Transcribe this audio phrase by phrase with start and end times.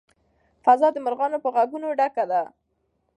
[0.65, 2.41] فضا د مرغانو په غږونو ډکه ده.